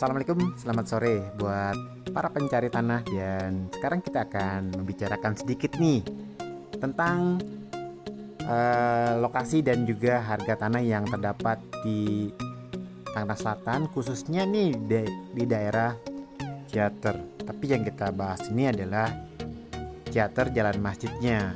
Assalamualaikum, 0.00 0.56
selamat 0.56 0.86
sore 0.88 1.28
buat 1.36 1.76
para 2.16 2.32
pencari 2.32 2.72
tanah 2.72 3.04
dan 3.04 3.68
sekarang 3.68 4.00
kita 4.00 4.24
akan 4.24 4.72
membicarakan 4.80 5.36
sedikit 5.36 5.76
nih 5.76 6.00
tentang 6.80 7.36
uh, 8.48 9.20
lokasi 9.20 9.60
dan 9.60 9.84
juga 9.84 10.24
harga 10.24 10.56
tanah 10.56 10.80
yang 10.80 11.04
terdapat 11.04 11.60
di 11.84 12.32
Tangerang 13.12 13.36
Selatan 13.44 13.80
khususnya 13.92 14.48
nih 14.48 14.72
di, 14.72 15.04
di 15.36 15.44
daerah 15.44 15.92
Ciater. 16.72 17.44
Tapi 17.44 17.64
yang 17.68 17.84
kita 17.84 18.08
bahas 18.08 18.40
ini 18.48 18.72
adalah 18.72 19.12
Ciater 20.08 20.48
Jalan 20.48 20.80
Masjidnya. 20.80 21.52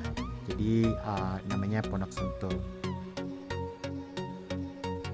Jadi 0.52 0.84
uh, 0.92 1.40
namanya 1.48 1.80
Pondok 1.80 2.12
Sentul. 2.12 2.83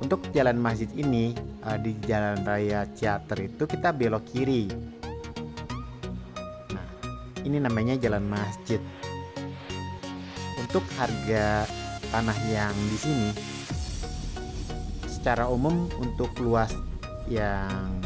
Untuk 0.00 0.24
jalan 0.32 0.56
masjid 0.56 0.88
ini 0.96 1.36
uh, 1.60 1.76
di 1.76 1.92
Jalan 2.08 2.40
Raya 2.40 2.88
Ciater 2.96 3.44
itu 3.44 3.68
kita 3.68 3.92
belok 3.92 4.24
kiri. 4.32 4.64
Nah, 6.72 6.88
ini 7.44 7.60
namanya 7.60 8.00
jalan 8.00 8.24
masjid. 8.24 8.80
Untuk 10.56 10.82
harga 10.96 11.68
tanah 12.08 12.38
yang 12.48 12.72
di 12.72 12.98
sini 12.98 13.30
secara 15.04 15.44
umum 15.52 15.84
untuk 16.00 16.32
luas 16.40 16.72
yang 17.28 18.00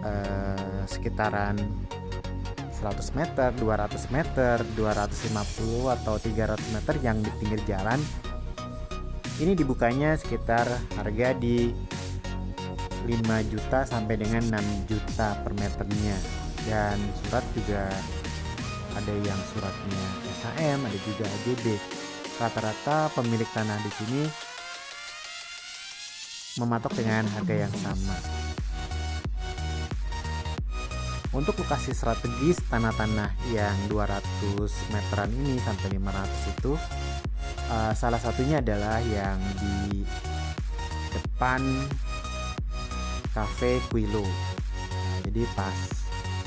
uh, 0.00 0.82
sekitaran 0.88 1.60
100 2.80 3.18
meter, 3.18 3.52
200 3.60 4.08
meter, 4.14 4.56
250 4.72 5.98
atau 6.00 6.14
300 6.16 6.74
meter 6.78 6.94
yang 7.04 7.20
di 7.20 7.30
pinggir 7.36 7.60
jalan 7.68 8.00
ini 9.38 9.54
dibukanya 9.54 10.18
sekitar 10.18 10.66
harga 10.98 11.28
di 11.38 11.70
5 13.06 13.50
juta 13.50 13.86
sampai 13.86 14.14
dengan 14.18 14.42
6 14.50 14.90
juta 14.90 15.38
per 15.40 15.52
meternya. 15.54 16.18
Dan 16.68 17.00
surat 17.24 17.46
juga 17.56 17.88
ada 18.98 19.14
yang 19.24 19.40
suratnya 19.54 20.04
SHM 20.42 20.78
ada 20.84 20.98
juga 21.06 21.24
AJB 21.24 21.64
rata-rata 22.38 23.10
pemilik 23.14 23.46
tanah 23.54 23.78
di 23.82 23.90
sini 23.94 24.22
mematok 26.58 26.98
dengan 26.98 27.24
harga 27.30 27.54
yang 27.54 27.74
sama. 27.78 28.18
Untuk 31.28 31.60
lokasi 31.60 31.94
strategis 31.94 32.58
tanah-tanah 32.66 33.30
yang 33.54 33.76
200 33.86 34.18
meteran 34.90 35.30
ini 35.30 35.60
sampai 35.62 35.94
500 35.94 36.56
itu 36.58 36.72
uh, 37.68 37.92
salah 37.92 38.20
satunya 38.20 38.60
adalah 38.64 39.00
yang 39.04 39.38
di 39.60 40.02
depan 41.12 41.60
cafe 43.32 43.78
Quilo. 43.92 44.24
Nah, 44.24 45.16
jadi 45.28 45.42
pas 45.54 45.78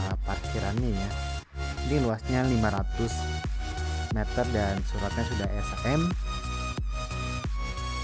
uh, 0.06 0.16
parkirannya 0.26 0.92
ya 0.92 1.10
ini 1.90 1.98
luasnya 2.04 2.46
500 2.46 4.16
meter 4.16 4.46
dan 4.52 4.76
suratnya 4.88 5.24
sudah 5.28 5.50
SAM 5.60 6.02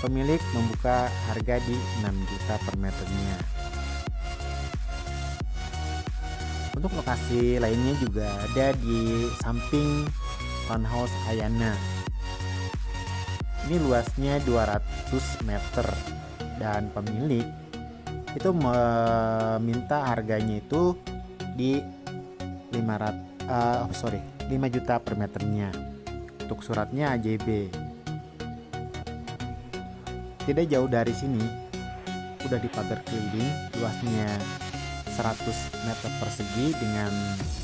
pemilik 0.04 0.42
membuka 0.54 1.10
harga 1.30 1.58
di 1.66 1.76
6 2.06 2.30
juta 2.30 2.56
per 2.62 2.76
meternya. 2.78 3.38
Untuk 6.78 6.94
lokasi 6.94 7.58
lainnya 7.58 7.98
juga 7.98 8.30
ada 8.30 8.70
di 8.78 9.26
samping 9.42 10.06
townhouse 10.70 11.16
Ayana 11.26 11.97
ini 13.68 13.84
luasnya 13.84 14.40
200 14.48 15.44
meter. 15.44 15.88
Dan 16.56 16.88
pemilik 16.96 17.44
itu 18.32 18.50
meminta 18.56 20.08
harganya 20.08 20.64
itu 20.64 20.96
di 21.54 21.84
500 22.72 22.80
uh, 22.80 23.12
eh, 23.52 23.82
sorry 23.92 24.22
5 24.48 24.74
juta 24.74 25.04
per 25.04 25.20
meternya. 25.20 25.70
Untuk 26.48 26.64
suratnya 26.64 27.12
AJB 27.20 27.68
tidak 30.48 30.66
jauh 30.72 30.88
dari 30.88 31.12
sini 31.12 31.44
udah 32.48 32.60
dipagar 32.64 33.04
keliling 33.04 33.52
luasnya 33.76 34.32
100 35.12 35.44
meter 35.84 36.12
persegi 36.24 36.68
dengan 36.80 37.12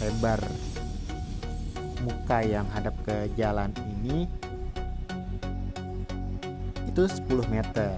lebar 0.03 0.44
muka 2.03 2.44
yang 2.44 2.67
hadap 2.75 2.91
ke 3.07 3.31
jalan 3.39 3.72
ini 4.03 4.28
itu 6.93 7.09
10 7.09 7.49
meter. 7.49 7.97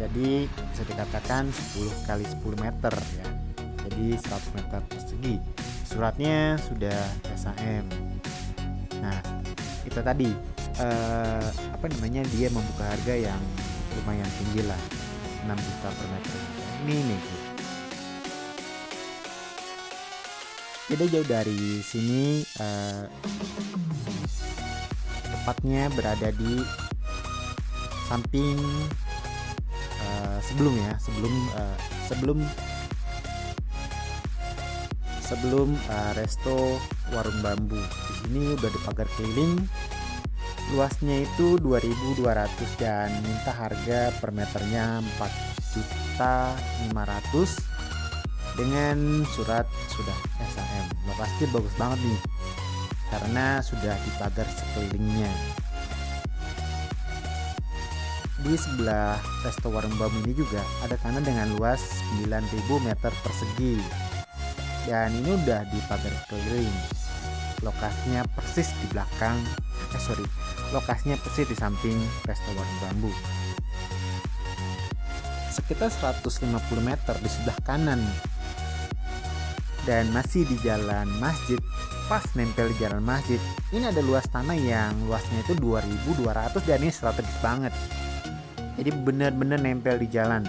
Jadi 0.00 0.48
bisa 0.48 0.82
dikatakan 0.88 1.52
10 1.52 2.08
kali 2.08 2.24
10 2.24 2.56
meter 2.56 2.94
ya. 3.20 3.26
Jadi 3.84 4.16
100 4.16 4.56
meter 4.56 4.80
persegi. 4.88 5.36
Suratnya 5.84 6.56
sudah 6.56 6.96
SAM 7.36 7.84
nah 8.98 9.20
itu 9.84 10.00
tadi. 10.00 10.32
Eh, 10.78 11.48
apa 11.74 11.84
namanya 11.90 12.24
dia 12.32 12.48
membuka 12.48 12.88
harga 12.88 13.12
yang 13.12 13.42
lumayan 14.00 14.26
tinggi 14.40 14.64
lah. 14.64 14.80
6 15.44 15.52
juta 15.52 15.88
per 15.92 16.06
meter. 16.08 16.38
Ini 16.88 16.96
nih. 17.12 17.22
Jadi 20.88 21.04
jauh 21.12 21.28
dari 21.28 21.84
sini 21.84 22.40
eh, 22.40 23.04
tepatnya 25.28 25.92
berada 25.92 26.32
di 26.32 26.87
samping 28.08 28.56
uh, 30.00 30.38
sebelum 30.40 30.74
ya 30.80 30.96
sebelum 30.96 31.34
uh, 31.52 31.78
sebelum 32.08 32.38
sebelum 35.20 35.68
uh, 35.92 36.12
resto 36.16 36.80
warung 37.12 37.38
bambu. 37.44 37.76
Di 37.76 38.12
sini 38.24 38.56
udah 38.56 38.70
dipagar 38.72 39.06
keliling. 39.20 39.60
Luasnya 40.72 41.24
itu 41.24 41.56
2200 41.64 42.20
dan 42.76 43.08
minta 43.24 43.52
harga 43.56 44.12
per 44.20 44.36
meternya 44.36 45.00
4 45.00 45.48
juta 45.72 46.52
500 46.92 47.78
dengan 48.58 49.22
surat 49.32 49.64
sudah 49.86 50.18
SAM 50.50 50.90
lokasi 51.06 51.46
bagus 51.54 51.70
banget 51.78 52.02
nih 52.02 52.20
karena 53.08 53.62
sudah 53.62 53.94
dipagar 54.02 54.44
sekelilingnya 54.50 55.30
di 58.38 58.54
sebelah 58.54 59.18
resto 59.42 59.66
warung 59.66 59.94
bambu 59.98 60.22
ini 60.22 60.30
juga 60.30 60.62
ada 60.86 60.94
tanah 60.94 61.18
dengan 61.18 61.50
luas 61.58 61.82
9000 62.22 62.86
meter 62.86 63.12
persegi. 63.26 63.74
Dan 64.86 65.10
ini 65.18 65.34
udah 65.42 65.66
dipagar 65.68 66.14
keliling. 66.30 66.78
Lokasinya 67.66 68.22
persis 68.38 68.70
di 68.78 68.86
belakang 68.94 69.42
eh 69.88 70.02
sorry 70.04 70.22
lokasinya 70.70 71.16
persis 71.18 71.48
di 71.48 71.56
samping 71.58 71.98
resto 72.22 72.50
warung 72.54 72.78
bambu. 72.84 73.12
Sekitar 75.50 75.90
150 75.90 76.46
meter 76.78 77.14
di 77.18 77.28
sebelah 77.28 77.58
kanan. 77.66 78.00
Dan 79.82 80.12
masih 80.12 80.44
di 80.44 80.54
jalan 80.62 81.08
masjid 81.16 81.58
pas 82.08 82.24
nempel 82.32 82.72
di 82.72 82.76
jalan 82.80 83.04
masjid 83.04 83.36
ini 83.68 83.84
ada 83.84 84.00
luas 84.00 84.24
tanah 84.32 84.56
yang 84.56 84.96
luasnya 85.04 85.44
itu 85.44 85.52
2200 85.60 86.56
dan 86.64 86.80
ini 86.80 86.88
strategis 86.88 87.36
banget 87.44 87.68
jadi 88.78 88.94
benar-benar 88.94 89.58
nempel 89.58 89.98
di 89.98 90.08
jalan. 90.08 90.46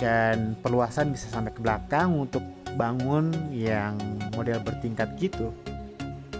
Dan 0.00 0.56
perluasan 0.64 1.12
bisa 1.12 1.28
sampai 1.28 1.52
ke 1.52 1.60
belakang 1.60 2.16
untuk 2.16 2.40
bangun 2.80 3.28
yang 3.52 4.00
model 4.32 4.64
bertingkat 4.64 5.12
gitu. 5.20 5.52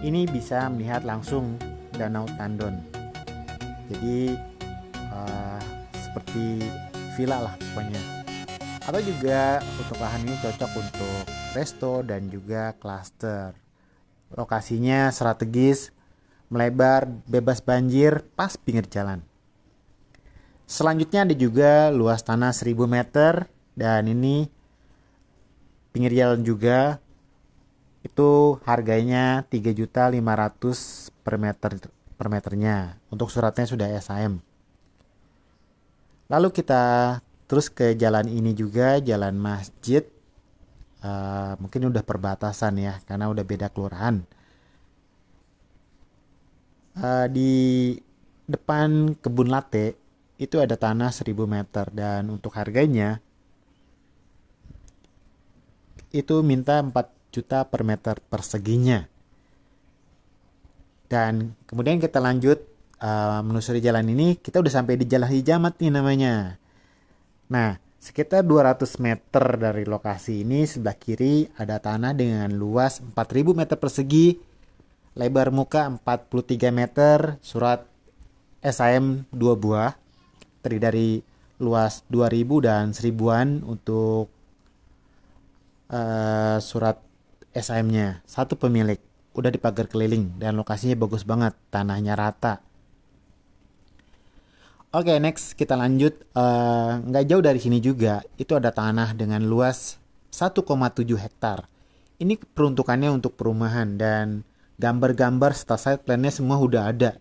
Ini 0.01 0.25
bisa 0.25 0.65
melihat 0.73 1.05
langsung 1.05 1.61
danau 1.93 2.25
Tandon. 2.35 2.81
Jadi 3.85 4.33
uh, 5.13 5.61
seperti 5.93 6.65
villa 7.13 7.37
lah 7.37 7.53
pokoknya. 7.53 8.01
Atau 8.81 8.97
juga 9.05 9.61
untuk 9.77 10.01
lahan 10.01 10.25
ini 10.25 10.33
cocok 10.41 10.71
untuk 10.73 11.21
resto 11.53 12.01
dan 12.01 12.25
juga 12.33 12.73
cluster 12.81 13.53
lokasinya 14.31 15.11
strategis 15.11 15.91
melebar 16.47 17.07
bebas 17.27 17.59
banjir 17.59 18.23
pas 18.35 18.55
pinggir 18.55 18.87
jalan 18.87 19.23
Selanjutnya 20.71 21.27
ada 21.27 21.35
juga 21.35 21.91
luas 21.91 22.23
tanah 22.23 22.55
1000 22.55 22.87
meter 22.87 23.43
dan 23.75 24.07
ini 24.07 24.47
pinggir 25.91 26.15
jalan 26.15 26.47
juga 26.47 27.03
itu 28.07 28.55
harganya 28.63 29.43
3.500 29.51 30.15
per 31.27 31.35
meter 31.35 31.71
per 32.15 32.27
meternya. 32.31 32.95
Untuk 33.11 33.27
suratnya 33.35 33.67
sudah 33.67 33.91
SAM. 33.99 34.39
Lalu 36.31 36.55
kita 36.55 37.19
terus 37.51 37.67
ke 37.67 37.91
jalan 37.99 38.31
ini 38.31 38.55
juga 38.55 39.03
jalan 39.03 39.35
masjid. 39.35 40.07
Uh, 41.03 41.59
mungkin 41.59 41.91
udah 41.91 42.05
perbatasan 42.05 42.79
ya 42.79 43.03
karena 43.03 43.27
udah 43.27 43.43
beda 43.43 43.67
kelurahan. 43.75 44.23
Uh, 46.95 47.27
di 47.27 47.51
depan 48.47 49.19
kebun 49.19 49.51
latte 49.51 50.00
itu 50.41 50.57
ada 50.57 50.73
tanah 50.73 51.13
1000 51.13 51.37
meter 51.45 51.85
dan 51.93 52.33
untuk 52.33 52.57
harganya 52.57 53.21
itu 56.09 56.41
minta 56.41 56.81
4 56.81 56.89
juta 57.29 57.69
per 57.69 57.85
meter 57.85 58.17
perseginya. 58.19 59.05
Dan 61.07 61.53
kemudian 61.69 62.01
kita 62.01 62.17
lanjut 62.17 62.59
uh, 62.99 63.39
menelusuri 63.45 63.79
jalan 63.79 64.09
ini, 64.09 64.39
kita 64.41 64.59
udah 64.59 64.71
sampai 64.71 64.99
di 64.99 65.05
Jalan 65.07 65.29
Hijamat 65.31 65.79
nih 65.79 65.91
namanya. 65.91 66.55
Nah, 67.51 67.79
sekitar 67.99 68.43
200 68.47 68.97
meter 68.99 69.45
dari 69.59 69.83
lokasi 69.83 70.47
ini 70.47 70.63
sebelah 70.63 70.95
kiri 70.95 71.51
ada 71.59 71.79
tanah 71.83 72.15
dengan 72.15 72.51
luas 72.55 73.03
4000 73.03 73.59
meter 73.59 73.77
persegi, 73.79 74.39
lebar 75.19 75.51
muka 75.51 75.87
43 75.87 76.71
meter, 76.71 77.17
surat 77.43 77.83
SIM 78.63 79.27
2 79.35 79.55
buah, 79.59 80.00
terdiri 80.61 80.81
dari 80.81 81.09
luas 81.61 82.01
2000 82.09 82.65
dan 82.65 82.83
1000-an 82.93 83.65
untuk 83.65 84.29
uh, 85.93 86.57
surat 86.57 86.97
SIM-nya. 87.53 88.25
Satu 88.25 88.57
pemilik, 88.57 88.97
udah 89.37 89.51
dipagar 89.53 89.85
keliling 89.91 90.39
dan 90.41 90.57
lokasinya 90.57 90.97
bagus 90.97 91.27
banget, 91.27 91.53
tanahnya 91.69 92.15
rata. 92.17 92.63
Oke, 94.91 95.15
okay, 95.15 95.17
next 95.23 95.55
kita 95.55 95.79
lanjut. 95.79 96.19
Uh, 96.35 96.99
nggak 97.07 97.25
jauh 97.31 97.43
dari 97.43 97.59
sini 97.63 97.79
juga, 97.79 98.19
itu 98.35 98.51
ada 98.59 98.75
tanah 98.75 99.15
dengan 99.15 99.39
luas 99.47 99.95
1,7 100.35 100.67
hektar. 101.15 101.63
Ini 102.19 102.35
peruntukannya 102.35 103.07
untuk 103.07 103.39
perumahan 103.39 103.95
dan 103.95 104.43
gambar-gambar 104.81 105.55
serta 105.55 105.77
site 105.79 106.03
plan-nya 106.03 106.33
semua 106.33 106.59
udah 106.59 106.91
ada. 106.91 107.15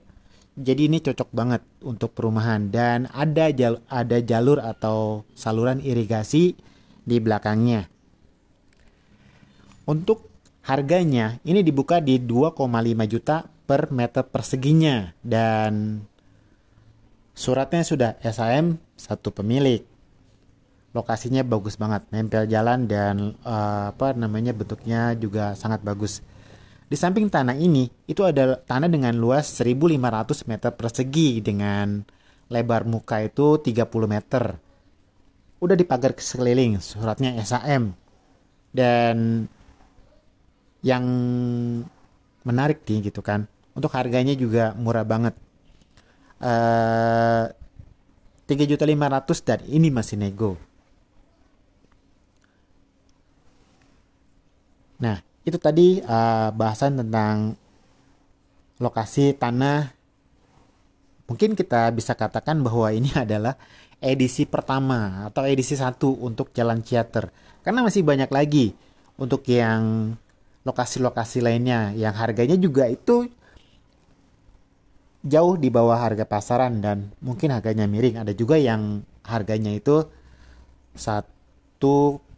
Jadi 0.60 0.92
ini 0.92 1.00
cocok 1.00 1.32
banget 1.32 1.64
untuk 1.80 2.12
perumahan 2.12 2.68
dan 2.68 3.08
ada 3.16 3.48
jal 3.48 3.80
ada 3.88 4.20
jalur 4.20 4.60
atau 4.60 5.24
saluran 5.32 5.80
irigasi 5.80 6.52
di 7.00 7.16
belakangnya. 7.16 7.88
Untuk 9.88 10.28
harganya 10.68 11.40
ini 11.48 11.64
dibuka 11.64 12.04
di 12.04 12.20
2,5 12.20 12.60
juta 13.08 13.48
per 13.64 13.88
meter 13.88 14.28
perseginya 14.28 15.16
dan 15.24 16.04
suratnya 17.32 17.80
sudah 17.80 18.10
SAM 18.20 18.76
satu 19.00 19.32
pemilik. 19.32 19.80
Lokasinya 20.92 21.40
bagus 21.40 21.80
banget, 21.80 22.04
nempel 22.12 22.44
jalan 22.50 22.84
dan 22.84 23.38
uh, 23.46 23.94
apa 23.94 24.12
namanya 24.12 24.52
bentuknya 24.52 25.16
juga 25.16 25.56
sangat 25.56 25.80
bagus. 25.80 26.20
Di 26.90 26.98
samping 26.98 27.31
tanah 27.31 27.54
ini, 27.54 27.87
itu 28.10 28.26
ada 28.26 28.58
tanah 28.58 28.90
dengan 28.90 29.14
luas 29.14 29.46
1500 29.54 30.50
meter 30.50 30.75
persegi 30.75 31.38
dengan 31.38 32.02
lebar 32.50 32.82
muka 32.82 33.22
itu 33.22 33.62
30 33.62 34.10
meter. 34.10 34.58
Udah 35.62 35.78
dipagar 35.78 36.19
ke 36.19 36.22
sekeliling, 36.26 36.82
suratnya 36.82 37.38
SAM. 37.46 37.94
Dan 38.75 39.46
yang 40.82 41.04
menarik 42.42 42.82
nih 42.82 43.06
gitu 43.06 43.22
kan, 43.22 43.46
untuk 43.78 43.94
harganya 43.94 44.34
juga 44.34 44.75
murah 44.75 45.06
banget. 45.06 45.38
Uh, 46.43 47.54
eh, 48.50 48.66
3.500 48.66 49.46
dan 49.46 49.62
ini 49.70 49.94
masih 49.94 50.19
nego. 50.19 50.58
Nah, 54.98 55.30
itu 55.44 55.56
tadi 55.56 56.00
uh, 56.04 56.52
bahasan 56.52 57.00
tentang 57.00 57.56
lokasi 58.81 59.37
tanah. 59.37 59.92
Mungkin 61.31 61.54
kita 61.54 61.94
bisa 61.94 62.19
katakan 62.19 62.60
bahwa 62.60 62.90
ini 62.90 63.12
adalah 63.25 63.56
edisi 64.00 64.48
pertama 64.48 65.28
atau 65.28 65.44
edisi 65.44 65.76
satu 65.76 66.16
untuk 66.20 66.52
Jalan 66.56 66.84
Ciater. 66.84 67.32
Karena 67.60 67.84
masih 67.84 68.04
banyak 68.04 68.32
lagi 68.32 68.72
untuk 69.20 69.44
yang 69.48 70.16
lokasi-lokasi 70.64 71.40
lainnya 71.40 71.93
yang 71.96 72.12
harganya 72.16 72.56
juga 72.56 72.84
itu 72.88 73.28
jauh 75.20 75.56
di 75.60 75.69
bawah 75.69 76.00
harga 76.00 76.25
pasaran 76.25 76.81
dan 76.81 77.12
mungkin 77.20 77.52
harganya 77.52 77.84
miring. 77.84 78.20
Ada 78.20 78.32
juga 78.32 78.56
yang 78.56 79.04
harganya 79.25 79.72
itu 79.72 80.04
satu 80.96 82.20
1,5 82.20 82.30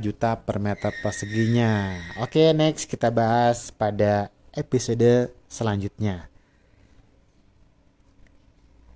juta 0.00 0.36
per 0.36 0.60
meter 0.60 0.92
perseginya. 1.00 1.96
Oke, 2.20 2.52
next 2.52 2.84
kita 2.88 3.08
bahas 3.08 3.72
pada 3.72 4.28
episode 4.52 5.32
selanjutnya. 5.48 6.28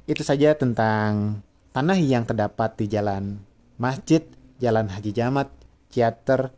Itu 0.07 0.23
saja 0.23 0.55
tentang 0.55 1.43
tanah 1.75 1.99
yang 1.99 2.23
terdapat 2.23 2.79
di 2.79 2.87
Jalan 2.87 3.43
Masjid, 3.77 4.23
Jalan 4.63 4.87
Haji 4.89 5.11
Jamat, 5.11 5.51
Ciater, 5.91 6.55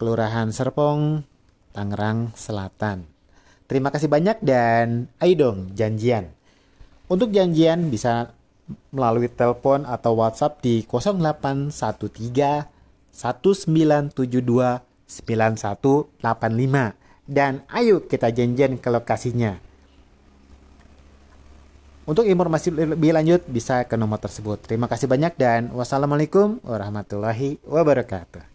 Kelurahan 0.00 0.50
Serpong, 0.50 1.22
Tangerang 1.70 2.34
Selatan. 2.34 3.06
Terima 3.70 3.88
kasih 3.88 4.10
banyak 4.10 4.42
dan 4.42 5.08
ayo 5.22 5.34
dong 5.38 5.58
janjian. 5.72 6.34
Untuk 7.08 7.32
janjian 7.32 7.88
bisa 7.88 8.34
melalui 8.92 9.28
telepon 9.30 9.86
atau 9.88 10.18
WhatsApp 10.18 10.60
di 10.60 10.84
0813 10.86 11.72
1972 13.12 14.80
9185 15.08 16.96
dan 17.28 17.62
ayo 17.70 18.02
kita 18.04 18.32
janjian 18.32 18.80
ke 18.80 18.88
lokasinya. 18.88 19.60
Untuk 22.02 22.26
informasi 22.26 22.74
lebih 22.74 23.14
lanjut 23.14 23.46
bisa 23.46 23.86
ke 23.86 23.94
nomor 23.94 24.18
tersebut. 24.18 24.58
Terima 24.66 24.90
kasih 24.90 25.06
banyak 25.06 25.38
dan 25.38 25.70
wassalamualaikum 25.70 26.58
warahmatullahi 26.66 27.62
wabarakatuh. 27.62 28.51